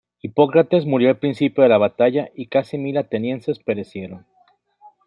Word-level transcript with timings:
Hipócrates 0.23 0.87
murió 0.87 1.09
al 1.09 1.19
principio 1.19 1.61
de 1.61 1.69
la 1.69 1.77
batalla 1.77 2.29
y 2.33 2.47
casi 2.47 2.75
mil 2.79 2.97
atenienses 2.97 3.59
perecieron. 3.59 4.25